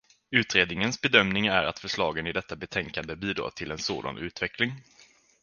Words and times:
Utredningens 0.31 1.01
bedömning 1.01 1.47
är 1.47 1.63
att 1.63 1.79
förslagen 1.79 2.27
i 2.27 2.31
detta 2.31 2.55
betänkande 2.55 3.15
bidrar 3.15 3.49
till 3.49 3.71
en 3.71 3.77
sådan 3.77 4.17
utveckling. 4.17 4.73